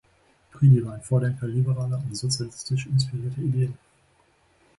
[0.51, 3.77] Pridi war ein Vordenker liberaler und sozialistisch inspirierter Ideen.